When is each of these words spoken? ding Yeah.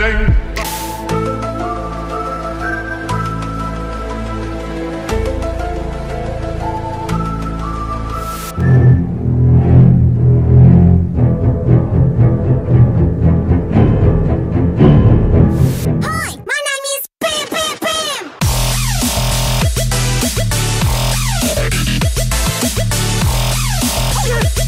ding 0.00 0.49
Yeah. 24.26 24.59